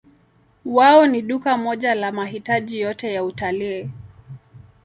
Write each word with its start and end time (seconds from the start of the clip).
Wao 0.65 1.05
ni 1.07 1.21
duka 1.21 1.57
moja 1.57 1.95
la 1.95 2.11
mahitaji 2.11 2.79
yote 2.79 3.13
ya 3.13 3.23
utalii. 3.23 3.89